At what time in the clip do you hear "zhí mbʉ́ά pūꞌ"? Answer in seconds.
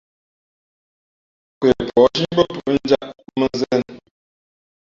2.15-2.71